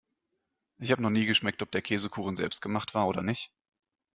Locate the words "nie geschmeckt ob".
1.11-1.69